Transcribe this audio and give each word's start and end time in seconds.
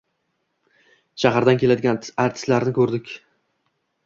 Shahardan 1.23 1.61
keladigan 1.65 2.01
artistlarni 2.25 2.75
ro’rdik. 2.79 3.15